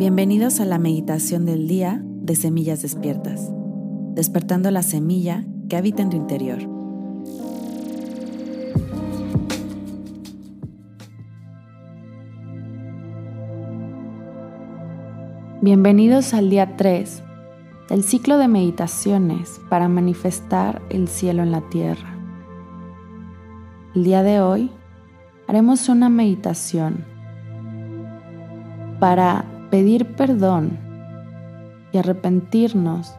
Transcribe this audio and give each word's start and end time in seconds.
Bienvenidos 0.00 0.60
a 0.60 0.64
la 0.64 0.78
meditación 0.78 1.44
del 1.44 1.68
día 1.68 2.00
de 2.02 2.34
Semillas 2.34 2.80
Despiertas, 2.80 3.52
despertando 4.14 4.70
la 4.70 4.82
semilla 4.82 5.44
que 5.68 5.76
habita 5.76 6.02
en 6.02 6.08
tu 6.08 6.16
interior. 6.16 6.58
Bienvenidos 15.60 16.32
al 16.32 16.48
día 16.48 16.78
3 16.78 17.22
del 17.90 18.02
ciclo 18.02 18.38
de 18.38 18.48
meditaciones 18.48 19.60
para 19.68 19.86
manifestar 19.88 20.80
el 20.88 21.08
cielo 21.08 21.42
en 21.42 21.52
la 21.52 21.68
tierra. 21.68 22.16
El 23.94 24.04
día 24.04 24.22
de 24.22 24.40
hoy 24.40 24.70
haremos 25.46 25.90
una 25.90 26.08
meditación 26.08 27.04
para 28.98 29.44
pedir 29.70 30.14
perdón 30.16 30.78
y 31.92 31.98
arrepentirnos 31.98 33.14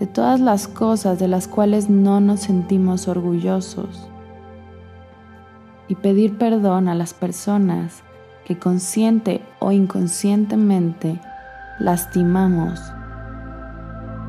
de 0.00 0.06
todas 0.06 0.40
las 0.40 0.66
cosas 0.66 1.18
de 1.18 1.28
las 1.28 1.46
cuales 1.46 1.88
no 1.88 2.20
nos 2.20 2.40
sentimos 2.40 3.06
orgullosos 3.06 4.08
y 5.86 5.94
pedir 5.94 6.36
perdón 6.38 6.88
a 6.88 6.94
las 6.94 7.14
personas 7.14 8.02
que 8.44 8.58
consciente 8.58 9.42
o 9.60 9.70
inconscientemente 9.70 11.20
lastimamos 11.78 12.80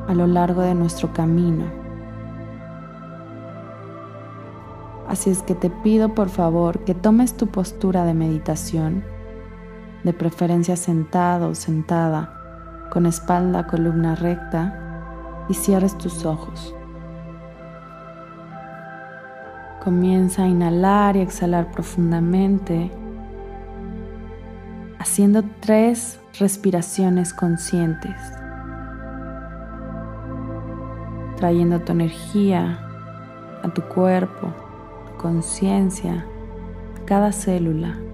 a 0.08 0.14
lo 0.14 0.28
largo 0.28 0.62
de 0.62 0.76
nuestro 0.76 1.12
camino. 1.14 1.66
Así 5.08 5.30
es 5.32 5.42
que 5.42 5.56
te 5.56 5.70
pido 5.70 6.14
por 6.14 6.30
favor 6.30 6.84
que 6.84 6.94
tomes 6.94 7.36
tu 7.36 7.48
postura 7.48 8.06
de 8.06 8.14
meditación 8.14 9.04
de 10.06 10.14
preferencia 10.14 10.78
sentado 10.78 11.50
o 11.50 11.56
sentada, 11.56 12.32
con 12.92 13.08
espalda, 13.08 13.66
columna 13.66 14.14
recta, 14.14 14.86
y 15.50 15.56
cierres 15.56 15.98
tus 15.98 16.26
ojos. 16.26 16.76
Comienza 19.84 20.44
a 20.44 20.48
inhalar 20.48 21.16
y 21.16 21.22
exhalar 21.22 21.72
profundamente, 21.72 22.92
haciendo 25.00 25.44
tres 25.60 26.20
respiraciones 26.40 27.34
conscientes, 27.34 28.16
trayendo 31.38 31.82
tu 31.82 31.92
energía 31.92 32.80
a 33.64 33.70
tu 33.70 33.82
cuerpo, 33.84 34.54
conciencia, 35.18 36.26
cada 37.06 37.32
célula. 37.32 38.05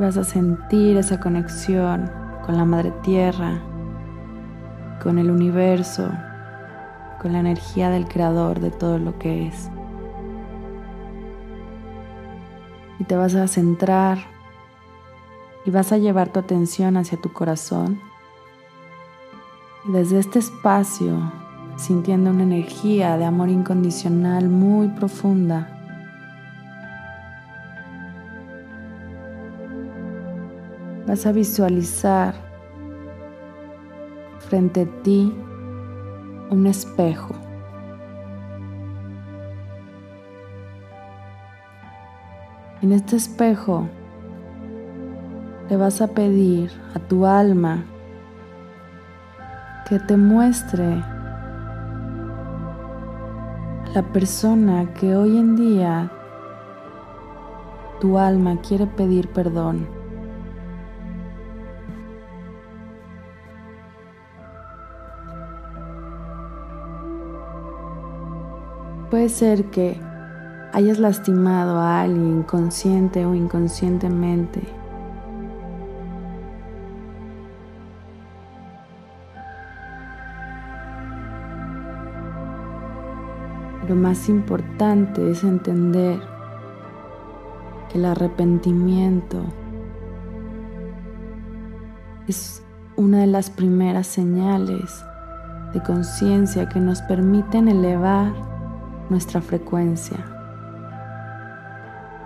Vas 0.00 0.16
a 0.16 0.24
sentir 0.24 0.96
esa 0.96 1.20
conexión 1.20 2.10
con 2.46 2.56
la 2.56 2.64
Madre 2.64 2.90
Tierra, 3.02 3.60
con 5.02 5.18
el 5.18 5.30
universo, 5.30 6.10
con 7.20 7.34
la 7.34 7.40
energía 7.40 7.90
del 7.90 8.08
Creador 8.08 8.60
de 8.60 8.70
todo 8.70 8.98
lo 8.98 9.18
que 9.18 9.48
es. 9.48 9.68
Y 12.98 13.04
te 13.04 13.14
vas 13.14 13.34
a 13.34 13.46
centrar 13.46 14.20
y 15.66 15.70
vas 15.70 15.92
a 15.92 15.98
llevar 15.98 16.30
tu 16.30 16.40
atención 16.40 16.96
hacia 16.96 17.20
tu 17.20 17.34
corazón. 17.34 18.00
Y 19.86 19.92
desde 19.92 20.18
este 20.18 20.38
espacio, 20.38 21.30
sintiendo 21.76 22.30
una 22.30 22.44
energía 22.44 23.18
de 23.18 23.26
amor 23.26 23.50
incondicional 23.50 24.48
muy 24.48 24.88
profunda, 24.88 25.79
vas 31.10 31.26
a 31.26 31.32
visualizar 31.32 32.34
frente 34.38 34.82
a 34.82 35.02
ti 35.02 35.34
un 36.50 36.68
espejo. 36.68 37.34
En 42.80 42.92
este 42.92 43.16
espejo 43.16 43.88
le 45.68 45.76
vas 45.76 46.00
a 46.00 46.06
pedir 46.06 46.70
a 46.94 47.00
tu 47.00 47.26
alma 47.26 47.84
que 49.88 49.98
te 49.98 50.16
muestre 50.16 51.02
la 53.96 54.02
persona 54.12 54.94
que 54.94 55.16
hoy 55.16 55.38
en 55.38 55.56
día 55.56 56.08
tu 58.00 58.16
alma 58.16 58.60
quiere 58.60 58.86
pedir 58.86 59.26
perdón. 59.30 59.99
Puede 69.10 69.28
ser 69.28 69.64
que 69.66 70.00
hayas 70.72 71.00
lastimado 71.00 71.78
a 71.80 72.02
alguien 72.02 72.44
consciente 72.44 73.26
o 73.26 73.34
inconscientemente. 73.34 74.62
Lo 83.88 83.96
más 83.96 84.28
importante 84.28 85.28
es 85.32 85.42
entender 85.42 86.20
que 87.88 87.98
el 87.98 88.04
arrepentimiento 88.04 89.42
es 92.28 92.62
una 92.94 93.18
de 93.18 93.26
las 93.26 93.50
primeras 93.50 94.06
señales 94.06 95.04
de 95.74 95.82
conciencia 95.82 96.68
que 96.68 96.78
nos 96.78 97.02
permiten 97.02 97.66
elevar 97.66 98.49
nuestra 99.10 99.40
frecuencia. 99.40 100.16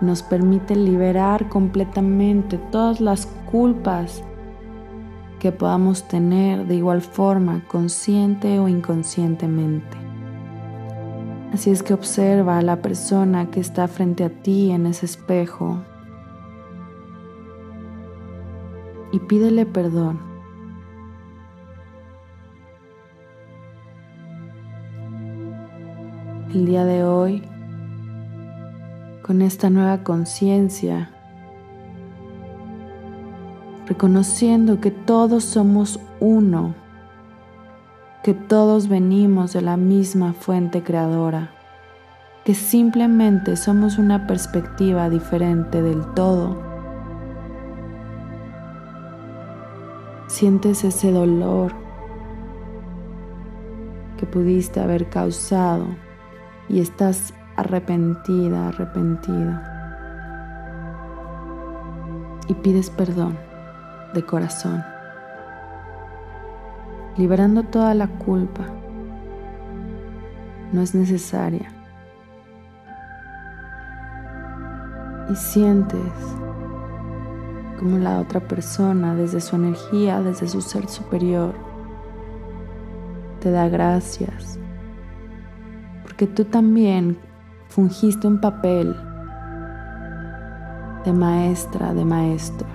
Nos 0.01 0.23
permite 0.23 0.75
liberar 0.75 1.49
completamente 1.49 2.57
todas 2.71 3.01
las 3.01 3.25
culpas 3.51 4.23
que 5.39 5.51
podamos 5.51 6.07
tener 6.07 6.65
de 6.65 6.75
igual 6.75 7.01
forma, 7.01 7.63
consciente 7.67 8.59
o 8.59 8.67
inconscientemente. 8.67 9.97
Así 11.53 11.69
es 11.69 11.83
que 11.83 11.93
observa 11.93 12.57
a 12.57 12.61
la 12.61 12.81
persona 12.81 13.49
que 13.49 13.59
está 13.59 13.87
frente 13.87 14.23
a 14.23 14.29
ti 14.29 14.71
en 14.71 14.85
ese 14.85 15.05
espejo 15.05 15.79
y 19.11 19.19
pídele 19.19 19.65
perdón. 19.65 20.34
El 26.55 26.65
día 26.65 26.85
de 26.85 27.03
hoy 27.03 27.43
con 29.21 29.41
esta 29.41 29.69
nueva 29.69 30.03
conciencia, 30.03 31.11
reconociendo 33.87 34.79
que 34.79 34.89
todos 34.89 35.43
somos 35.43 35.99
uno, 36.21 36.73
que 38.23 38.33
todos 38.33 38.87
venimos 38.87 39.51
de 39.51 39.63
la 39.63 39.75
misma 39.75 40.31
fuente 40.31 40.81
creadora, 40.81 41.51
que 42.45 42.55
simplemente 42.55 43.57
somos 43.57 43.97
una 43.97 44.25
perspectiva 44.25 45.09
diferente 45.09 45.81
del 45.81 46.05
todo. 46.13 46.57
Sientes 50.27 50.85
ese 50.85 51.11
dolor 51.11 51.73
que 54.17 54.25
pudiste 54.25 54.79
haber 54.79 55.09
causado 55.09 56.04
y 56.69 56.79
estás 56.79 57.33
arrepentida, 57.55 58.69
arrepentido. 58.69 59.59
Y 62.47 62.53
pides 62.55 62.89
perdón 62.89 63.37
de 64.13 64.25
corazón, 64.25 64.83
liberando 67.17 67.63
toda 67.63 67.93
la 67.93 68.07
culpa. 68.07 68.65
No 70.71 70.81
es 70.81 70.93
necesaria. 70.93 71.71
Y 75.29 75.35
sientes 75.35 75.99
como 77.79 77.97
la 77.97 78.19
otra 78.19 78.39
persona, 78.39 79.15
desde 79.15 79.41
su 79.41 79.55
energía, 79.55 80.21
desde 80.21 80.47
su 80.47 80.61
ser 80.61 80.87
superior, 80.87 81.53
te 83.41 83.51
da 83.51 83.67
gracias 83.67 84.59
porque 86.15 86.27
tú 86.27 86.45
también 86.45 87.17
fungiste 87.67 88.25
un 88.25 88.39
papel 88.39 88.95
de 91.03 91.11
maestra, 91.11 91.93
de 91.93 92.05
maestro. 92.05 92.65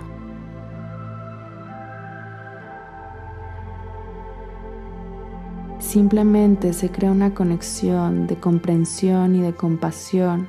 Simplemente 5.78 6.74
se 6.74 6.90
crea 6.90 7.10
una 7.10 7.32
conexión 7.32 8.26
de 8.26 8.36
comprensión 8.36 9.34
y 9.34 9.40
de 9.40 9.54
compasión 9.54 10.46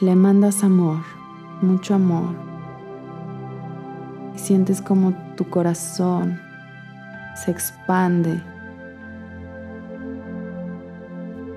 Le 0.00 0.16
mandas 0.16 0.64
amor, 0.64 0.98
mucho 1.60 1.94
amor. 1.94 2.34
Y 4.34 4.38
sientes 4.38 4.80
como 4.80 5.12
tu 5.36 5.48
corazón 5.48 6.47
se 7.44 7.50
expande. 7.50 8.40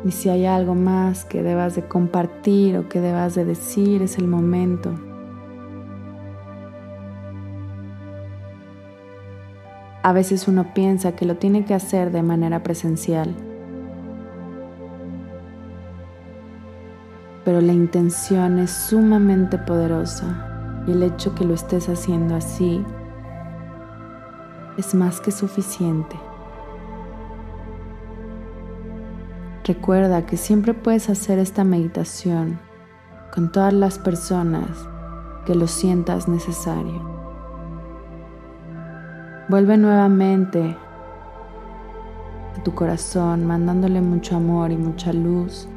Y 0.04 0.12
si 0.12 0.30
hay 0.30 0.45
algo 0.45 0.74
más 0.74 1.25
que 1.25 1.44
debas 1.44 1.75
de 1.75 1.83
compartir 1.83 2.78
o 2.78 2.89
que 2.89 3.00
debas 3.00 3.36
de 3.36 3.45
decir, 3.45 4.01
es 4.01 4.18
el 4.18 4.28
momento. 4.28 4.94
A 10.04 10.13
veces 10.13 10.48
uno 10.48 10.74
piensa 10.74 11.16
que 11.16 11.25
lo 11.25 11.38
tiene 11.38 11.63
que 11.66 11.75
hacer 11.75 12.12
de 12.12 12.24
manera 12.24 12.63
presencial. 12.63 13.36
Pero 17.45 17.62
la 17.62 17.74
intención 17.74 18.57
es 18.57 18.72
sumamente 18.72 19.60
poderosa 19.60 20.83
y 20.88 20.92
el 20.92 21.04
hecho 21.04 21.36
que 21.36 21.45
lo 21.45 21.54
estés 21.54 21.88
haciendo 21.89 22.36
así 22.36 22.83
es 24.77 24.95
más 24.95 25.21
que 25.21 25.31
suficiente. 25.31 26.15
Recuerda 29.63 30.25
que 30.25 30.38
siempre 30.38 30.73
puedes 30.73 31.09
hacer 31.09 31.38
esta 31.38 31.63
meditación 31.63 32.59
con 33.33 33.51
todas 33.51 33.73
las 33.73 34.00
personas 34.00 34.68
que 35.45 35.56
lo 35.56 35.68
sientas 35.68 36.27
necesario. 36.27 37.09
Vuelve 39.50 39.77
nuevamente 39.77 40.77
a 42.57 42.63
tu 42.63 42.73
corazón, 42.73 43.45
mandándole 43.45 44.01
mucho 44.01 44.35
amor 44.35 44.71
y 44.71 44.77
mucha 44.77 45.13
luz 45.13 45.68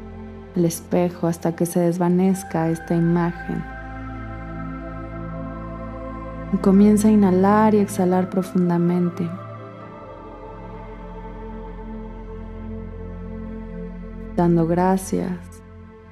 al 0.55 0.65
espejo 0.65 1.27
hasta 1.27 1.55
que 1.55 1.65
se 1.65 1.79
desvanezca 1.79 2.69
esta 2.69 2.95
imagen. 2.95 3.74
Y 6.55 6.57
comienza 6.59 7.09
a 7.09 7.11
inhalar 7.11 7.75
y 7.75 7.79
exhalar 7.79 8.29
profundamente. 8.29 9.29
Dando 14.37 14.65
gracias, 14.65 15.37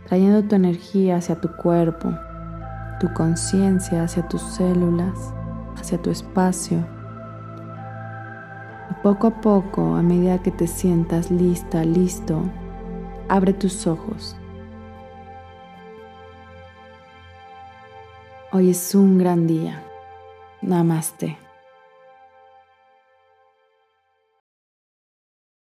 trayendo 0.06 0.44
tu 0.44 0.56
energía 0.56 1.16
hacia 1.16 1.40
tu 1.40 1.48
cuerpo, 1.56 2.14
tu 3.00 3.14
conciencia 3.14 4.04
hacia 4.04 4.28
tus 4.28 4.42
células, 4.42 5.34
hacia 5.78 5.98
tu 6.02 6.10
espacio 6.10 6.86
poco 9.04 9.28
a 9.28 9.42
poco, 9.42 9.96
a 9.96 10.02
medida 10.02 10.42
que 10.42 10.50
te 10.50 10.66
sientas 10.66 11.30
lista, 11.30 11.84
listo, 11.84 12.42
abre 13.28 13.52
tus 13.52 13.86
ojos. 13.86 14.38
Hoy 18.54 18.70
es 18.70 18.96
un 18.96 19.18
gran 19.18 19.46
día. 19.46 19.84
Namaste. 20.64 21.43